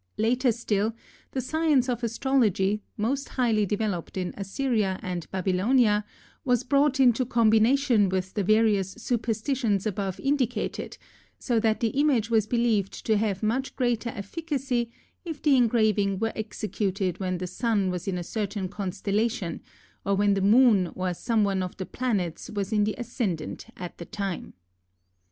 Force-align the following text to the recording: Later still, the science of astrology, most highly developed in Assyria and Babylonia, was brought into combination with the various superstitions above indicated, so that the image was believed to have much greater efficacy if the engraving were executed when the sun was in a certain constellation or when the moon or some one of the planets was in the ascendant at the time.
Later 0.17 0.51
still, 0.51 0.95
the 1.29 1.41
science 1.41 1.87
of 1.87 2.03
astrology, 2.03 2.81
most 2.97 3.29
highly 3.29 3.67
developed 3.67 4.17
in 4.17 4.33
Assyria 4.35 4.97
and 5.03 5.29
Babylonia, 5.29 6.05
was 6.43 6.63
brought 6.63 6.99
into 6.99 7.23
combination 7.23 8.09
with 8.09 8.33
the 8.33 8.43
various 8.43 8.93
superstitions 8.93 9.85
above 9.85 10.19
indicated, 10.19 10.97
so 11.37 11.59
that 11.59 11.81
the 11.81 11.89
image 11.89 12.31
was 12.31 12.47
believed 12.47 13.05
to 13.05 13.15
have 13.17 13.43
much 13.43 13.75
greater 13.75 14.09
efficacy 14.09 14.89
if 15.23 15.39
the 15.39 15.55
engraving 15.55 16.17
were 16.17 16.33
executed 16.35 17.19
when 17.19 17.37
the 17.37 17.45
sun 17.45 17.91
was 17.91 18.07
in 18.07 18.17
a 18.17 18.23
certain 18.23 18.69
constellation 18.69 19.61
or 20.03 20.15
when 20.15 20.33
the 20.33 20.41
moon 20.41 20.87
or 20.95 21.13
some 21.13 21.43
one 21.43 21.61
of 21.61 21.77
the 21.77 21.85
planets 21.85 22.49
was 22.49 22.73
in 22.73 22.85
the 22.85 22.95
ascendant 22.97 23.67
at 23.77 23.99
the 23.99 24.05
time. 24.05 24.55